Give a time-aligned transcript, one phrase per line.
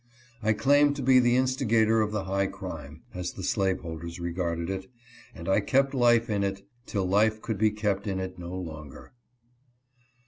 [0.41, 4.87] I claim to be the instigator of the high crime (as the slaveholders regarded it),
[5.35, 9.13] and I kept life in it till life could be kept in it no longer.